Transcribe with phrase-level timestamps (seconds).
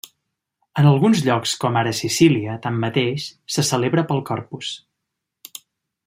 [0.83, 4.71] En alguns llocs com ara Sicília, tanmateix, se celebra pel Corpus.